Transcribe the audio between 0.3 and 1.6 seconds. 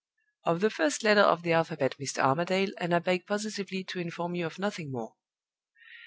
"Of the first letter of the